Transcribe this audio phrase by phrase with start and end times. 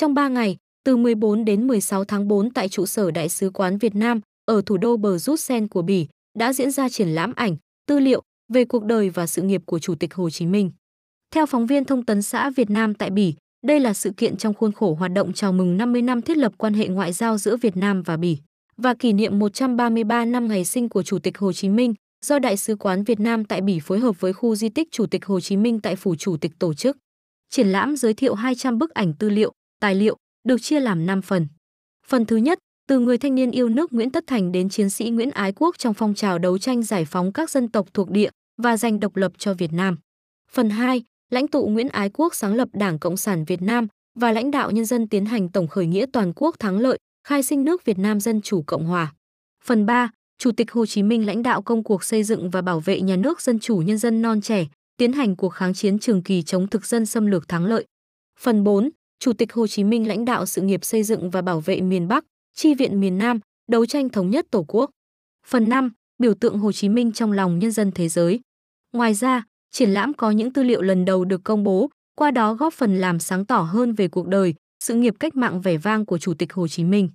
[0.00, 3.78] Trong 3 ngày, từ 14 đến 16 tháng 4 tại trụ sở Đại sứ quán
[3.78, 6.06] Việt Nam ở thủ đô Bờ Rút Sen của Bỉ
[6.38, 9.78] đã diễn ra triển lãm ảnh, tư liệu về cuộc đời và sự nghiệp của
[9.78, 10.70] Chủ tịch Hồ Chí Minh.
[11.30, 13.34] Theo phóng viên Thông tấn xã Việt Nam tại Bỉ,
[13.66, 16.52] đây là sự kiện trong khuôn khổ hoạt động chào mừng 50 năm thiết lập
[16.58, 18.38] quan hệ ngoại giao giữa Việt Nam và Bỉ
[18.76, 21.94] và kỷ niệm 133 năm ngày sinh của Chủ tịch Hồ Chí Minh
[22.24, 25.06] do Đại sứ quán Việt Nam tại Bỉ phối hợp với khu di tích Chủ
[25.06, 26.96] tịch Hồ Chí Minh tại phủ Chủ tịch tổ chức.
[27.50, 30.16] Triển lãm giới thiệu 200 bức ảnh tư liệu, tài liệu
[30.48, 31.46] được chia làm 5 phần.
[32.06, 35.10] Phần thứ nhất, từ người thanh niên yêu nước Nguyễn Tất Thành đến chiến sĩ
[35.10, 38.30] Nguyễn Ái Quốc trong phong trào đấu tranh giải phóng các dân tộc thuộc địa
[38.62, 39.96] và giành độc lập cho Việt Nam.
[40.52, 43.86] Phần 2, lãnh tụ Nguyễn Ái Quốc sáng lập Đảng Cộng sản Việt Nam
[44.18, 47.42] và lãnh đạo nhân dân tiến hành tổng khởi nghĩa toàn quốc thắng lợi, khai
[47.42, 49.14] sinh nước Việt Nam Dân Chủ Cộng Hòa.
[49.64, 52.80] Phần 3, Chủ tịch Hồ Chí Minh lãnh đạo công cuộc xây dựng và bảo
[52.80, 54.66] vệ nhà nước dân chủ nhân dân non trẻ,
[54.96, 57.84] tiến hành cuộc kháng chiến trường kỳ chống thực dân xâm lược thắng lợi.
[58.40, 61.60] Phần 4, Chủ tịch Hồ Chí Minh lãnh đạo sự nghiệp xây dựng và bảo
[61.60, 62.24] vệ miền Bắc,
[62.54, 64.90] chi viện miền Nam, đấu tranh thống nhất Tổ quốc.
[65.46, 68.40] Phần 5, biểu tượng Hồ Chí Minh trong lòng nhân dân thế giới.
[68.92, 72.54] Ngoài ra, triển lãm có những tư liệu lần đầu được công bố, qua đó
[72.54, 74.54] góp phần làm sáng tỏ hơn về cuộc đời,
[74.84, 77.10] sự nghiệp cách mạng vẻ vang của Chủ tịch Hồ Chí Minh.